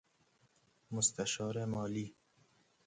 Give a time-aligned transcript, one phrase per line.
[0.91, 2.15] مستشارمالی